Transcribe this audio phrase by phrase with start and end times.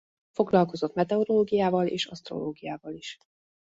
[0.29, 3.17] Foglalkozott meteorológiával és asztrológiával is.